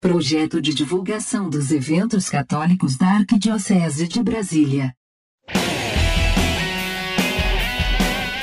Projeto 0.00 0.60
de 0.60 0.74
divulgação 0.74 1.48
dos 1.48 1.70
eventos 1.70 2.28
católicos 2.28 2.96
da 2.96 3.06
Arquidiocese 3.06 4.08
de 4.08 4.20
Brasília. 4.20 4.92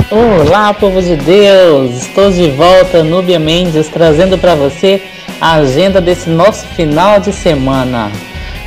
Olá, 0.10 0.73
povo 0.73 1.02
de 1.02 1.17
Deus! 1.17 2.04
Estou 2.04 2.31
de 2.31 2.49
volta, 2.52 3.04
Núbia 3.04 3.39
Mendes, 3.39 3.90
trazendo 3.90 4.38
para 4.38 4.56
você 4.56 5.03
a 5.42 5.56
agenda 5.56 5.99
desse 5.99 6.29
nosso 6.29 6.65
final 6.67 7.19
de 7.19 7.33
semana. 7.33 8.10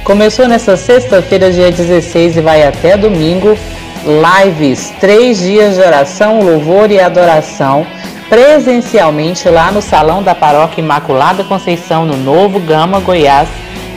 Começou 0.04 0.46
nessa 0.46 0.76
sexta-feira, 0.76 1.50
dia 1.50 1.72
16, 1.72 2.36
e 2.36 2.40
vai 2.42 2.62
até 2.62 2.98
domingo. 2.98 3.56
Lives, 4.04 4.92
três 5.00 5.38
dias 5.38 5.76
de 5.76 5.80
oração, 5.80 6.42
louvor 6.42 6.90
e 6.90 7.00
adoração 7.00 7.86
presencialmente 8.28 9.48
lá 9.48 9.70
no 9.70 9.82
Salão 9.82 10.22
da 10.22 10.34
Paróquia 10.34 10.80
Imaculada 10.80 11.44
Conceição, 11.44 12.04
no 12.04 12.16
Novo 12.16 12.58
Gama, 12.60 13.00
Goiás, 13.00 13.48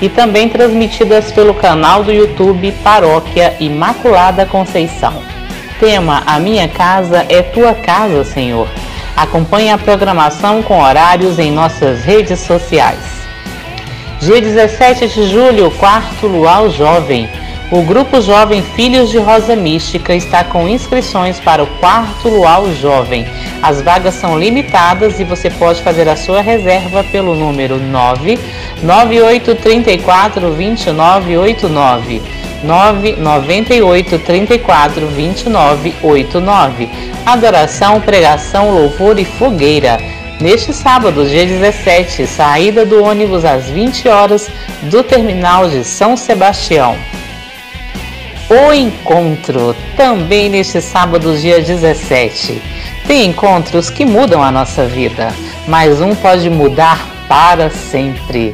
e 0.02 0.10
também 0.10 0.50
transmitidas 0.50 1.32
pelo 1.32 1.54
canal 1.54 2.04
do 2.04 2.12
YouTube 2.12 2.72
Paróquia 2.84 3.56
Imaculada 3.60 4.46
Conceição. 4.46 5.22
Tema: 5.80 6.24
A 6.26 6.40
minha 6.40 6.68
casa 6.68 7.26
é 7.30 7.42
tua 7.42 7.74
casa, 7.74 8.24
Senhor. 8.24 8.68
Acompanhe 9.16 9.72
a 9.72 9.78
programação 9.78 10.62
com 10.62 10.82
horários 10.82 11.40
em 11.40 11.52
nossas 11.52 12.04
redes 12.04 12.40
sociais. 12.40 13.00
Dia 14.20 14.42
17 14.42 15.08
de 15.08 15.30
julho, 15.30 15.72
quarto 15.72 16.28
Luau 16.28 16.70
Jovem. 16.70 17.30
O 17.72 17.82
Grupo 17.82 18.22
Jovem 18.22 18.62
Filhos 18.62 19.10
de 19.10 19.18
Rosa 19.18 19.56
Mística 19.56 20.14
está 20.14 20.44
com 20.44 20.68
inscrições 20.68 21.40
para 21.40 21.64
o 21.64 21.68
quarto 21.80 22.30
Luau 22.30 22.72
Jovem. 22.74 23.26
As 23.66 23.82
vagas 23.82 24.14
são 24.14 24.38
limitadas 24.38 25.20
e 25.20 25.24
você 25.24 25.50
pode 25.50 25.82
fazer 25.82 26.08
a 26.08 26.16
sua 26.16 26.40
reserva 26.40 27.04
pelo 27.06 27.34
número 27.34 27.80
99834 27.80 30.52
2989. 30.52 32.22
998 32.64 34.20
34 34.20 35.08
29 35.08 35.96
89. 36.04 36.88
Adoração, 37.26 38.00
pregação, 38.00 38.70
louvor 38.70 39.18
e 39.18 39.26
fogueira. 39.26 40.00
Neste 40.40 40.72
sábado, 40.72 41.28
dia 41.28 41.48
17, 41.48 42.28
saída 42.28 42.86
do 42.86 43.04
ônibus 43.04 43.44
às 43.44 43.66
20 43.66 44.08
horas 44.08 44.48
do 44.84 45.02
terminal 45.02 45.68
de 45.68 45.84
São 45.84 46.16
Sebastião. 46.16 46.96
O 48.48 48.72
encontro, 48.72 49.76
também 49.98 50.50
neste 50.50 50.80
sábado, 50.80 51.36
dia 51.36 51.60
17. 51.60 52.62
Tem 53.08 53.26
encontros 53.26 53.90
que 53.90 54.06
mudam 54.06 54.44
a 54.44 54.52
nossa 54.52 54.86
vida, 54.86 55.34
mas 55.68 56.00
um 56.00 56.14
pode 56.14 56.48
mudar 56.48 57.08
para 57.28 57.72
sempre. 57.72 58.54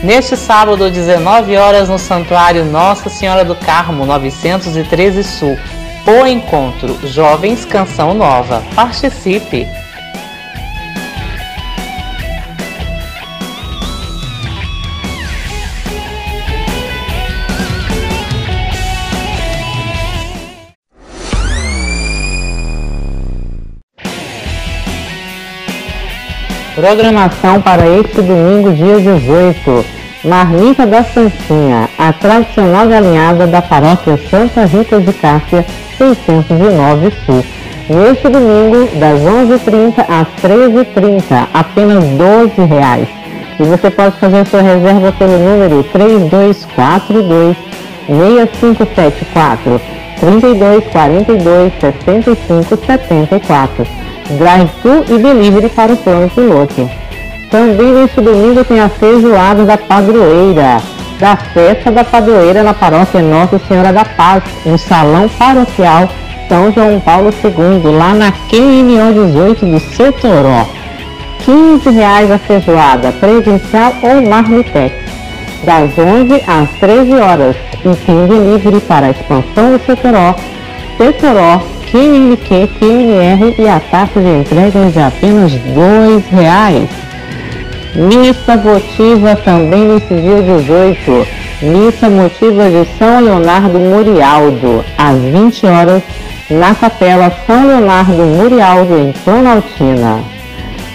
Neste 0.00 0.36
sábado, 0.36 0.88
19 0.88 1.56
horas, 1.56 1.88
no 1.88 1.98
Santuário 1.98 2.64
Nossa 2.64 3.10
Senhora 3.10 3.44
do 3.44 3.56
Carmo, 3.56 4.06
913 4.06 5.24
Sul. 5.24 5.58
O 6.06 6.24
encontro 6.24 6.96
Jovens 7.04 7.64
Canção 7.64 8.14
Nova. 8.14 8.62
Participe! 8.76 9.81
Programação 26.74 27.60
para 27.60 27.86
este 27.86 28.22
domingo, 28.22 28.72
dia 28.72 28.98
18. 28.98 29.84
Marmita 30.24 30.86
da 30.86 31.04
Santinha, 31.04 31.86
a 31.98 32.14
tradicional 32.14 32.88
galinhada 32.88 33.46
da 33.46 33.60
paróquia 33.60 34.18
Santa 34.30 34.64
Rita 34.64 34.98
de 34.98 35.12
Cássia, 35.12 35.66
609 35.98 37.12
Sul. 37.26 37.44
Neste 37.90 38.26
domingo, 38.26 38.88
das 38.98 39.20
11h30 39.20 40.02
às 40.08 40.26
13h30, 40.42 41.46
apenas 41.52 42.04
12 42.04 42.64
reais. 42.64 43.06
E 43.60 43.64
você 43.64 43.90
pode 43.90 44.18
fazer 44.18 44.46
sua 44.46 44.62
reserva 44.62 45.12
pelo 45.12 45.38
número 45.38 45.82
3242 45.92 47.54
6574 48.06 49.78
3242 50.20 51.72
6574 51.80 54.01
drive-thru 54.32 55.04
e 55.08 55.18
delivery 55.18 55.68
para 55.68 55.92
o 55.92 55.96
plano 55.96 56.28
piloto. 56.30 56.90
Também 57.50 57.92
neste 57.92 58.20
domingo 58.20 58.64
tem 58.64 58.80
a 58.80 58.88
feijoada 58.88 59.64
da 59.64 59.76
padroeira, 59.76 60.80
da 61.20 61.36
festa 61.36 61.90
da 61.90 62.02
padroeira 62.02 62.62
na 62.62 62.72
paróquia 62.72 63.20
Nossa 63.20 63.60
Senhora 63.68 63.92
da 63.92 64.04
Paz, 64.04 64.42
no 64.64 64.78
Salão 64.78 65.28
Paroquial 65.28 66.08
São 66.48 66.72
João 66.72 66.98
Paulo 67.00 67.30
II, 67.44 67.92
lá 67.96 68.14
na 68.14 68.32
QNO 68.32 69.26
18 69.32 69.66
do 69.66 69.80
Setoró. 69.80 70.66
15 71.44 71.90
reais 71.90 72.30
a 72.30 72.38
feijoada, 72.38 73.12
presencial 73.12 73.92
ou 74.02 74.22
marmitex, 74.22 74.94
das 75.64 75.90
11 75.98 76.42
às 76.46 76.70
13 76.78 77.14
horas, 77.14 77.56
e 77.84 77.96
tem 78.06 78.26
delivery 78.26 78.80
para 78.80 79.06
a 79.06 79.10
expansão 79.10 79.72
do 79.72 79.84
Setoró, 79.84 80.34
Setoró, 80.96 81.60
QNQ, 81.92 82.70
QNR 82.80 83.54
e 83.58 83.68
a 83.68 83.78
taxa 83.78 84.18
de 84.18 84.26
entrega 84.26 84.90
de 84.90 84.98
apenas 84.98 85.52
R$ 85.52 86.24
reais. 86.30 86.88
Missa 87.94 88.56
votiva 88.56 89.36
também 89.36 89.88
nesse 89.88 90.14
dia 90.14 90.40
18. 90.40 91.26
Missa 91.60 92.08
motiva 92.08 92.70
de 92.70 92.88
São 92.98 93.20
Leonardo 93.20 93.78
Murialdo, 93.78 94.82
às 94.96 95.18
20 95.18 95.66
horas, 95.66 96.02
na 96.48 96.74
Capela 96.74 97.30
São 97.46 97.66
Leonardo 97.66 98.22
Murialdo, 98.24 98.98
em 98.98 99.12
Planaltina. 99.12 100.24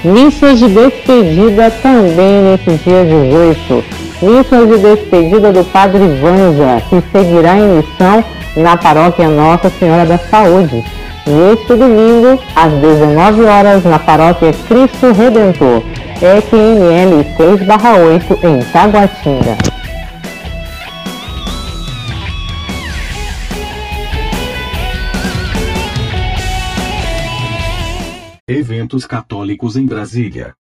Missas 0.03 0.57
de 0.57 0.68
despedida 0.68 1.69
também 1.84 2.41
nesse 2.41 2.72
dia 2.84 3.06
18. 3.06 3.97
Missas 4.19 4.67
de 4.67 4.78
despedida 4.79 5.53
do 5.53 5.63
Padre 5.66 6.00
Vanja, 6.19 6.81
que 6.89 7.03
seguirá 7.11 7.55
em 7.55 7.78
missão 7.78 8.23
na 8.55 8.75
paróquia 8.75 9.29
Nossa 9.29 9.69
Senhora 9.69 10.07
da 10.07 10.17
Saúde, 10.17 10.83
neste 11.28 11.75
domingo, 11.75 12.41
às 12.56 12.73
19 12.73 13.44
horas, 13.44 13.83
na 13.83 14.00
paróquia 14.00 14.51
Cristo 14.67 15.11
Redentor, 15.11 15.83
EQNL 16.19 17.23
6-8, 17.38 18.44
em 18.44 18.72
Taguatinga. 18.72 19.57
Eventos 28.47 29.06
católicos 29.06 29.75
em 29.75 29.85
Brasília. 29.85 30.56